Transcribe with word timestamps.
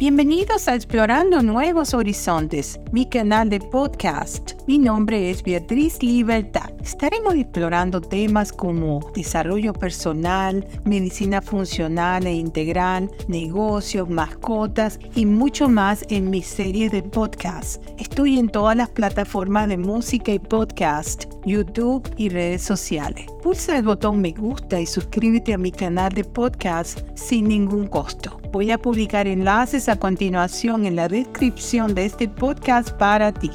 Bienvenidos 0.00 0.66
a 0.66 0.74
Explorando 0.74 1.42
Nuevos 1.42 1.92
Horizontes, 1.92 2.80
mi 2.90 3.06
canal 3.06 3.50
de 3.50 3.60
podcast. 3.60 4.52
Mi 4.66 4.78
nombre 4.78 5.30
es 5.30 5.42
Beatriz 5.42 6.02
Libertad. 6.02 6.69
Estaremos 6.82 7.34
explorando 7.34 8.00
temas 8.00 8.52
como 8.52 9.00
desarrollo 9.14 9.72
personal, 9.72 10.66
medicina 10.84 11.42
funcional 11.42 12.26
e 12.26 12.32
integral, 12.32 13.10
negocios, 13.28 14.08
mascotas 14.08 14.98
y 15.14 15.26
mucho 15.26 15.68
más 15.68 16.04
en 16.08 16.30
mi 16.30 16.42
serie 16.42 16.88
de 16.88 17.02
podcast. 17.02 17.82
Estoy 17.98 18.38
en 18.38 18.48
todas 18.48 18.76
las 18.76 18.88
plataformas 18.88 19.68
de 19.68 19.76
música 19.76 20.32
y 20.32 20.38
podcast, 20.38 21.24
YouTube 21.44 22.08
y 22.16 22.30
redes 22.30 22.62
sociales. 22.62 23.26
Pulsa 23.42 23.76
el 23.76 23.84
botón 23.84 24.20
me 24.20 24.32
gusta 24.32 24.80
y 24.80 24.86
suscríbete 24.86 25.54
a 25.54 25.58
mi 25.58 25.72
canal 25.72 26.12
de 26.12 26.24
podcast 26.24 27.00
sin 27.14 27.48
ningún 27.48 27.86
costo. 27.86 28.40
Voy 28.52 28.70
a 28.70 28.78
publicar 28.78 29.26
enlaces 29.26 29.88
a 29.88 29.96
continuación 29.96 30.86
en 30.86 30.96
la 30.96 31.08
descripción 31.08 31.94
de 31.94 32.06
este 32.06 32.28
podcast 32.28 32.90
para 32.92 33.32
ti. 33.32 33.50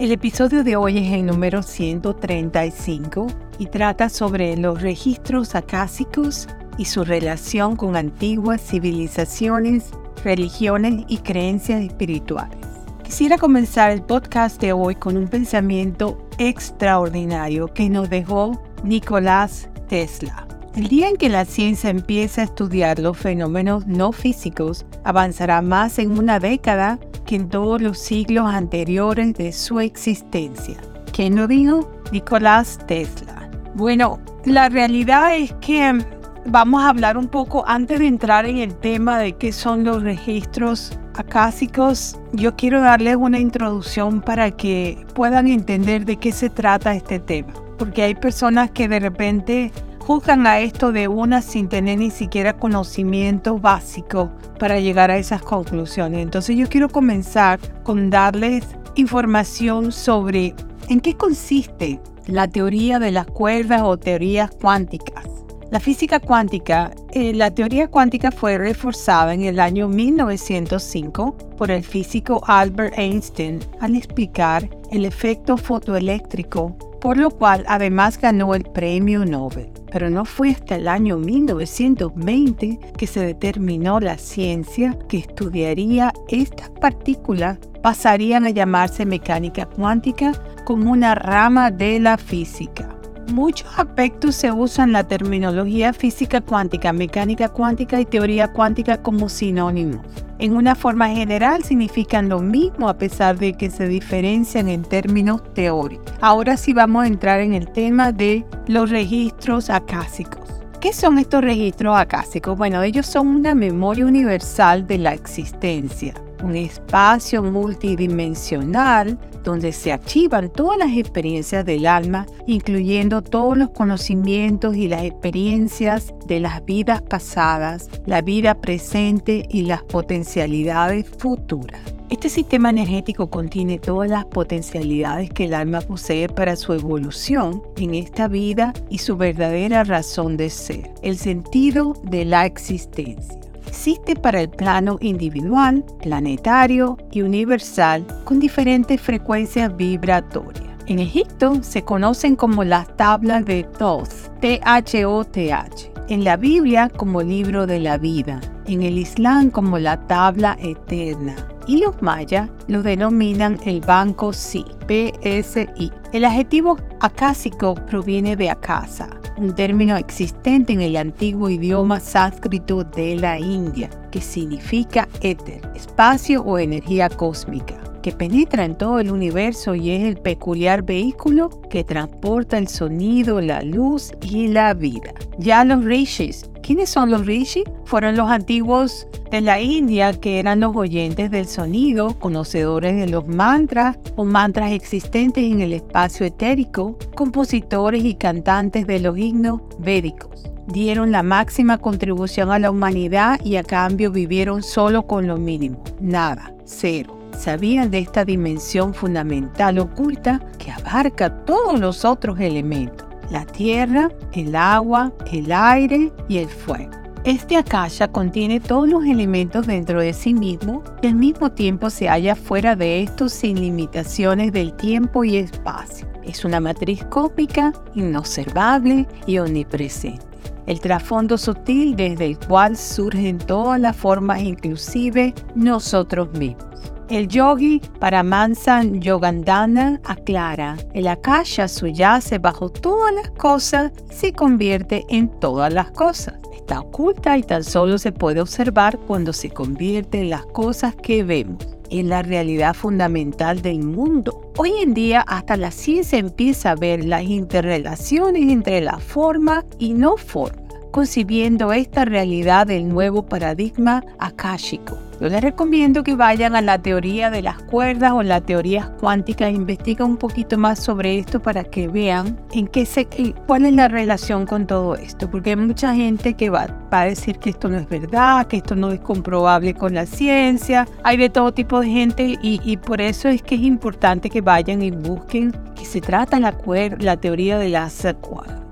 El 0.00 0.12
episodio 0.12 0.64
de 0.64 0.76
hoy 0.76 0.96
es 0.96 1.12
el 1.12 1.26
número 1.26 1.62
135 1.62 3.26
y 3.58 3.66
trata 3.66 4.08
sobre 4.08 4.56
los 4.56 4.80
registros 4.80 5.54
acásicos 5.54 6.48
y 6.78 6.86
su 6.86 7.04
relación 7.04 7.76
con 7.76 7.96
antiguas 7.96 8.62
civilizaciones, 8.62 9.90
religiones 10.24 11.04
y 11.06 11.18
creencias 11.18 11.82
espirituales. 11.82 12.56
Quisiera 13.04 13.36
comenzar 13.36 13.90
el 13.90 14.00
podcast 14.00 14.58
de 14.58 14.72
hoy 14.72 14.94
con 14.94 15.18
un 15.18 15.28
pensamiento 15.28 16.26
extraordinario 16.38 17.66
que 17.68 17.90
nos 17.90 18.08
dejó 18.08 18.58
Nicolás 18.82 19.68
Tesla. 19.90 20.46
El 20.74 20.88
día 20.88 21.10
en 21.10 21.18
que 21.18 21.28
la 21.28 21.44
ciencia 21.44 21.90
empiece 21.90 22.40
a 22.40 22.44
estudiar 22.44 23.00
los 23.00 23.18
fenómenos 23.18 23.86
no 23.86 24.12
físicos, 24.12 24.86
avanzará 25.04 25.60
más 25.60 25.98
en 25.98 26.18
una 26.18 26.40
década 26.40 26.98
que 27.30 27.36
en 27.36 27.48
todos 27.48 27.80
los 27.80 27.96
siglos 27.96 28.52
anteriores 28.52 29.34
de 29.34 29.52
su 29.52 29.78
existencia. 29.78 30.78
¿Quién 31.12 31.36
lo 31.36 31.46
dijo? 31.46 31.88
Nicolás 32.10 32.80
Tesla. 32.88 33.48
Bueno, 33.76 34.18
la 34.44 34.68
realidad 34.68 35.36
es 35.36 35.52
que 35.60 36.04
vamos 36.46 36.82
a 36.82 36.88
hablar 36.88 37.16
un 37.16 37.28
poco 37.28 37.62
antes 37.68 38.00
de 38.00 38.08
entrar 38.08 38.46
en 38.46 38.56
el 38.56 38.74
tema 38.74 39.20
de 39.20 39.34
qué 39.34 39.52
son 39.52 39.84
los 39.84 40.02
registros 40.02 40.98
acásicos. 41.14 42.18
Yo 42.32 42.56
quiero 42.56 42.80
darles 42.80 43.14
una 43.14 43.38
introducción 43.38 44.22
para 44.22 44.50
que 44.50 45.06
puedan 45.14 45.46
entender 45.46 46.06
de 46.06 46.16
qué 46.16 46.32
se 46.32 46.50
trata 46.50 46.96
este 46.96 47.20
tema, 47.20 47.52
porque 47.78 48.02
hay 48.02 48.16
personas 48.16 48.72
que 48.72 48.88
de 48.88 48.98
repente 48.98 49.70
juzgan 50.00 50.46
a 50.46 50.60
esto 50.60 50.92
de 50.92 51.06
una 51.08 51.42
sin 51.42 51.68
tener 51.68 51.98
ni 51.98 52.10
siquiera 52.10 52.56
conocimiento 52.56 53.58
básico 53.58 54.30
para 54.58 54.80
llegar 54.80 55.10
a 55.10 55.18
esas 55.18 55.42
conclusiones. 55.42 56.20
Entonces 56.20 56.56
yo 56.56 56.68
quiero 56.68 56.88
comenzar 56.88 57.60
con 57.84 58.10
darles 58.10 58.64
información 58.96 59.92
sobre 59.92 60.54
en 60.88 61.00
qué 61.00 61.14
consiste 61.14 62.00
la 62.26 62.48
teoría 62.48 62.98
de 62.98 63.12
las 63.12 63.26
cuerdas 63.26 63.82
o 63.82 63.96
teorías 63.96 64.50
cuánticas. 64.50 65.24
La 65.70 65.78
física 65.78 66.18
cuántica, 66.18 66.90
eh, 67.12 67.32
la 67.32 67.52
teoría 67.52 67.86
cuántica 67.86 68.32
fue 68.32 68.58
reforzada 68.58 69.34
en 69.34 69.44
el 69.44 69.60
año 69.60 69.86
1905 69.86 71.36
por 71.56 71.70
el 71.70 71.84
físico 71.84 72.42
Albert 72.48 72.98
Einstein 72.98 73.60
al 73.78 73.94
explicar 73.94 74.68
el 74.90 75.04
efecto 75.04 75.56
fotoeléctrico, 75.56 76.76
por 77.00 77.16
lo 77.16 77.30
cual 77.30 77.64
además 77.68 78.18
ganó 78.20 78.54
el 78.54 78.64
premio 78.64 79.24
Nobel 79.24 79.70
pero 79.90 80.08
no 80.08 80.24
fue 80.24 80.50
hasta 80.50 80.76
el 80.76 80.88
año 80.88 81.18
1920 81.18 82.78
que 82.96 83.06
se 83.06 83.20
determinó 83.20 84.00
la 84.00 84.18
ciencia 84.18 84.96
que 85.08 85.18
estudiaría 85.18 86.12
estas 86.28 86.70
partículas 86.70 87.58
pasarían 87.82 88.44
a 88.44 88.50
llamarse 88.50 89.04
mecánica 89.04 89.66
cuántica 89.66 90.32
como 90.64 90.92
una 90.92 91.14
rama 91.14 91.70
de 91.70 91.98
la 91.98 92.18
física. 92.18 92.89
Muchos 93.28 93.68
aspectos 93.76 94.34
se 94.34 94.50
usan 94.50 94.92
la 94.92 95.04
terminología 95.04 95.92
física 95.92 96.40
cuántica, 96.40 96.92
mecánica 96.92 97.48
cuántica 97.48 98.00
y 98.00 98.04
teoría 98.04 98.52
cuántica 98.52 99.02
como 99.02 99.28
sinónimos 99.28 100.00
en 100.40 100.56
una 100.56 100.74
forma 100.74 101.10
general 101.10 101.62
significan 101.62 102.30
lo 102.30 102.40
mismo 102.40 102.88
a 102.88 102.96
pesar 102.96 103.38
de 103.38 103.52
que 103.52 103.70
se 103.70 103.86
diferencian 103.86 104.68
en 104.68 104.82
términos 104.82 105.42
teóricos. 105.54 106.12
Ahora 106.22 106.56
sí 106.56 106.72
vamos 106.72 107.04
a 107.04 107.06
entrar 107.06 107.40
en 107.40 107.52
el 107.52 107.68
tema 107.68 108.10
de 108.10 108.46
los 108.66 108.88
registros 108.88 109.68
acásicos. 109.68 110.48
¿Qué 110.80 110.94
son 110.94 111.18
estos 111.18 111.42
registros 111.42 111.94
acásicos? 111.94 112.56
Bueno, 112.56 112.82
ellos 112.82 113.04
son 113.04 113.28
una 113.28 113.54
memoria 113.54 114.06
universal 114.06 114.86
de 114.86 114.96
la 114.96 115.12
existencia, 115.12 116.14
un 116.42 116.56
espacio 116.56 117.42
multidimensional 117.42 119.18
donde 119.44 119.72
se 119.72 119.92
archivan 119.92 120.50
todas 120.50 120.78
las 120.78 120.96
experiencias 120.96 121.64
del 121.64 121.86
alma, 121.86 122.26
incluyendo 122.46 123.22
todos 123.22 123.56
los 123.56 123.70
conocimientos 123.70 124.76
y 124.76 124.88
las 124.88 125.04
experiencias 125.04 126.12
de 126.26 126.40
las 126.40 126.64
vidas 126.64 127.02
pasadas, 127.02 127.88
la 128.06 128.20
vida 128.20 128.54
presente 128.54 129.46
y 129.48 129.62
las 129.62 129.82
potencialidades 129.82 131.08
futuras. 131.18 131.80
Este 132.10 132.28
sistema 132.28 132.70
energético 132.70 133.30
contiene 133.30 133.78
todas 133.78 134.10
las 134.10 134.24
potencialidades 134.24 135.30
que 135.30 135.44
el 135.44 135.54
alma 135.54 135.80
posee 135.80 136.28
para 136.28 136.56
su 136.56 136.72
evolución 136.72 137.62
en 137.76 137.94
esta 137.94 138.26
vida 138.26 138.72
y 138.88 138.98
su 138.98 139.16
verdadera 139.16 139.84
razón 139.84 140.36
de 140.36 140.50
ser, 140.50 140.90
el 141.02 141.16
sentido 141.16 141.94
de 142.02 142.24
la 142.24 142.46
existencia 142.46 143.49
existe 143.80 144.14
para 144.14 144.42
el 144.42 144.50
plano 144.50 144.98
individual, 145.00 145.82
planetario 146.02 146.98
y 147.12 147.22
universal 147.22 148.06
con 148.24 148.38
diferentes 148.38 149.00
frecuencias 149.00 149.74
vibratorias. 149.74 150.68
En 150.86 150.98
Egipto 150.98 151.62
se 151.62 151.82
conocen 151.82 152.36
como 152.36 152.62
las 152.62 152.94
tablas 152.98 153.46
de 153.46 153.64
Thoth, 153.64 154.38
T-H-O-T-H. 154.40 155.92
En 156.10 156.24
la 156.24 156.36
Biblia 156.36 156.90
como 156.94 157.22
libro 157.22 157.66
de 157.66 157.80
la 157.80 157.96
vida. 157.96 158.42
En 158.66 158.82
el 158.82 158.98
Islam 158.98 159.48
como 159.48 159.78
la 159.78 160.06
tabla 160.06 160.58
eterna. 160.60 161.34
Y 161.70 161.76
los 161.76 162.02
mayas 162.02 162.50
lo 162.66 162.82
denominan 162.82 163.56
el 163.64 163.80
banco 163.80 164.32
Si, 164.32 164.64
PSI. 164.88 165.92
El 166.12 166.24
adjetivo 166.24 166.76
acásico 166.98 167.76
proviene 167.86 168.34
de 168.34 168.50
acasa, 168.50 169.08
un 169.36 169.54
término 169.54 169.96
existente 169.96 170.72
en 170.72 170.80
el 170.80 170.96
antiguo 170.96 171.48
idioma 171.48 172.00
sánscrito 172.00 172.82
de 172.82 173.14
la 173.14 173.38
India, 173.38 173.88
que 174.10 174.20
significa 174.20 175.08
éter, 175.20 175.60
espacio 175.76 176.42
o 176.42 176.58
energía 176.58 177.08
cósmica, 177.08 177.76
que 178.02 178.10
penetra 178.10 178.64
en 178.64 178.76
todo 178.76 178.98
el 178.98 179.12
universo 179.12 179.76
y 179.76 179.92
es 179.92 180.02
el 180.02 180.16
peculiar 180.16 180.82
vehículo 180.82 181.50
que 181.70 181.84
transporta 181.84 182.58
el 182.58 182.66
sonido, 182.66 183.40
la 183.40 183.62
luz 183.62 184.10
y 184.22 184.48
la 184.48 184.74
vida. 184.74 185.14
Ya 185.38 185.62
los 185.64 185.84
rishis 185.84 186.50
¿Quiénes 186.62 186.90
son 186.90 187.10
los 187.10 187.26
rishi? 187.26 187.64
Fueron 187.84 188.16
los 188.16 188.28
antiguos 188.28 189.06
de 189.30 189.40
la 189.40 189.60
India 189.60 190.12
que 190.12 190.38
eran 190.38 190.60
los 190.60 190.76
oyentes 190.76 191.30
del 191.30 191.46
sonido, 191.46 192.18
conocedores 192.18 192.96
de 192.96 193.08
los 193.08 193.26
mantras 193.26 193.98
o 194.16 194.24
mantras 194.24 194.72
existentes 194.72 195.44
en 195.44 195.60
el 195.60 195.72
espacio 195.72 196.26
etérico, 196.26 196.98
compositores 197.14 198.04
y 198.04 198.14
cantantes 198.14 198.86
de 198.86 199.00
los 199.00 199.16
himnos 199.16 199.60
védicos. 199.78 200.50
Dieron 200.66 201.10
la 201.10 201.22
máxima 201.22 201.78
contribución 201.78 202.50
a 202.50 202.58
la 202.58 202.70
humanidad 202.70 203.40
y 203.44 203.56
a 203.56 203.64
cambio 203.64 204.12
vivieron 204.12 204.62
solo 204.62 205.06
con 205.06 205.26
lo 205.26 205.36
mínimo, 205.36 205.82
nada, 206.00 206.54
cero 206.64 207.20
sabían 207.40 207.90
de 207.90 208.00
esta 208.00 208.24
dimensión 208.24 208.92
fundamental 208.92 209.78
oculta 209.78 210.40
que 210.58 210.70
abarca 210.70 211.44
todos 211.46 211.80
los 211.80 212.04
otros 212.04 212.38
elementos 212.38 213.09
la 213.30 213.46
tierra, 213.46 214.10
el 214.32 214.54
agua, 214.54 215.12
el 215.32 215.50
aire 215.52 216.12
y 216.28 216.38
el 216.38 216.48
fuego. 216.48 216.90
Este 217.24 217.56
akasha 217.56 218.08
contiene 218.08 218.60
todos 218.60 218.88
los 218.88 219.04
elementos 219.04 219.66
dentro 219.66 220.00
de 220.00 220.14
sí 220.14 220.32
mismo 220.32 220.82
y 221.02 221.08
al 221.08 221.16
mismo 221.16 221.52
tiempo 221.52 221.90
se 221.90 222.08
halla 222.08 222.34
fuera 222.34 222.76
de 222.76 223.02
estos 223.02 223.32
sin 223.32 223.60
limitaciones 223.60 224.52
del 224.52 224.72
tiempo 224.74 225.22
y 225.22 225.36
espacio. 225.36 226.08
Es 226.24 226.46
una 226.46 226.60
matriz 226.60 227.04
cósmica, 227.04 227.72
inobservable 227.94 229.06
y 229.26 229.38
omnipresente. 229.38 230.24
El 230.66 230.80
trasfondo 230.80 231.36
sutil 231.36 231.94
desde 231.94 232.26
el 232.26 232.38
cual 232.38 232.76
surgen 232.76 233.38
todas 233.38 233.80
las 233.80 233.96
formas, 233.96 234.40
inclusive 234.40 235.34
nosotros 235.54 236.30
mismos. 236.38 236.92
El 237.10 237.26
yogi 237.26 237.80
Paramansan 237.98 239.00
Yogandana 239.00 240.00
aclara, 240.04 240.76
el 240.94 241.08
akasha 241.08 241.66
subyace 241.66 242.38
bajo 242.38 242.68
todas 242.70 243.12
las 243.12 243.32
cosas 243.32 243.90
y 244.08 244.14
se 244.14 244.32
convierte 244.32 245.04
en 245.08 245.28
todas 245.40 245.74
las 245.74 245.90
cosas. 245.90 246.36
Está 246.54 246.78
oculta 246.78 247.36
y 247.36 247.42
tan 247.42 247.64
solo 247.64 247.98
se 247.98 248.12
puede 248.12 248.40
observar 248.40 248.96
cuando 249.08 249.32
se 249.32 249.50
convierte 249.50 250.20
en 250.20 250.30
las 250.30 250.46
cosas 250.46 250.94
que 250.94 251.24
vemos 251.24 251.66
en 251.90 252.08
la 252.08 252.22
realidad 252.22 252.74
fundamental 252.74 253.60
del 253.60 253.80
mundo. 253.80 254.52
Hoy 254.56 254.74
en 254.80 254.94
día 254.94 255.22
hasta 255.22 255.56
la 255.56 255.72
ciencia 255.72 256.16
empieza 256.16 256.70
a 256.70 256.76
ver 256.76 257.04
las 257.04 257.24
interrelaciones 257.24 258.52
entre 258.52 258.82
la 258.82 259.00
forma 259.00 259.64
y 259.80 259.94
no 259.94 260.16
forma, 260.16 260.62
concibiendo 260.92 261.72
esta 261.72 262.04
realidad 262.04 262.68
del 262.68 262.88
nuevo 262.88 263.26
paradigma 263.26 264.04
akáshico 264.20 265.09
Yo 265.20 265.28
les 265.28 265.42
recomiendo 265.42 266.02
que 266.02 266.16
vayan 266.16 266.56
a 266.56 266.62
la 266.62 266.78
teoría 266.78 267.28
de 267.28 267.42
las 267.42 267.58
cuerdas 267.62 268.12
o 268.12 268.22
la 268.22 268.40
teoría 268.40 268.90
cuántica 268.98 269.48
e 269.48 269.52
investiguen 269.52 270.06
un 270.06 270.16
poquito 270.16 270.56
más 270.56 270.78
sobre 270.78 271.18
esto 271.18 271.42
para 271.42 271.62
que 271.62 271.88
vean 271.88 272.40
en 272.52 272.66
qué 272.66 272.86
se, 272.86 273.06
cuál 273.46 273.66
es 273.66 273.74
la 273.74 273.88
relación 273.88 274.46
con 274.46 274.66
todo 274.66 274.94
esto. 274.94 275.30
Porque 275.30 275.50
hay 275.50 275.56
mucha 275.56 275.94
gente 275.94 276.32
que 276.32 276.48
va, 276.48 276.68
va 276.90 277.02
a 277.02 277.04
decir 277.04 277.38
que 277.38 277.50
esto 277.50 277.68
no 277.68 277.76
es 277.76 277.86
verdad, 277.86 278.46
que 278.46 278.56
esto 278.56 278.74
no 278.74 278.92
es 278.92 279.00
comprobable 279.00 279.74
con 279.74 279.92
la 279.92 280.06
ciencia. 280.06 280.88
Hay 281.02 281.18
de 281.18 281.28
todo 281.28 281.52
tipo 281.52 281.80
de 281.80 281.88
gente 281.88 282.38
y, 282.40 282.58
y 282.64 282.78
por 282.78 283.02
eso 283.02 283.28
es 283.28 283.42
que 283.42 283.56
es 283.56 283.60
importante 283.60 284.30
que 284.30 284.40
vayan 284.40 284.80
y 284.80 284.90
busquen 284.90 285.52
que 285.76 285.84
se 285.84 286.00
trata 286.00 286.40
la, 286.40 286.54
la 286.98 287.16
teoría 287.18 287.58
de 287.58 287.68
las 287.68 288.06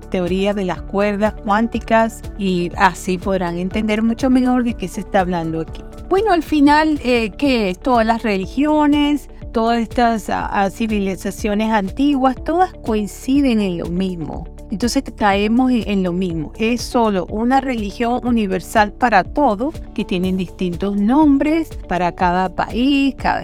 teoría 0.09 0.55
de 0.55 0.65
las 0.65 0.81
cuerdas 0.81 1.35
cuánticas 1.35 2.23
y 2.39 2.71
así 2.75 3.19
podrán 3.19 3.59
entender 3.59 4.01
mucho 4.01 4.31
mejor 4.31 4.63
de 4.63 4.73
qué 4.73 4.87
se 4.87 5.01
está 5.01 5.19
hablando 5.19 5.61
aquí. 5.61 5.83
Bueno, 6.09 6.31
al 6.31 6.41
final, 6.41 6.99
eh, 7.03 7.29
¿qué 7.37 7.69
es? 7.69 7.79
Todas 7.79 8.03
las 8.03 8.23
religiones, 8.23 9.29
todas 9.53 9.77
estas 9.77 10.27
ah, 10.31 10.49
ah, 10.51 10.71
civilizaciones 10.71 11.71
antiguas, 11.71 12.35
todas 12.43 12.73
coinciden 12.83 13.61
en 13.61 13.77
lo 13.77 13.85
mismo. 13.85 14.47
Entonces 14.71 15.03
caemos 15.15 15.71
en 15.71 16.01
lo 16.01 16.11
mismo. 16.11 16.51
Es 16.57 16.81
solo 16.81 17.27
una 17.27 17.61
religión 17.61 18.25
universal 18.25 18.91
para 18.91 19.23
todos, 19.23 19.75
que 19.93 20.03
tienen 20.03 20.35
distintos 20.35 20.95
nombres 20.97 21.69
para 21.87 22.11
cada 22.13 22.49
país, 22.55 23.13
cada 23.15 23.41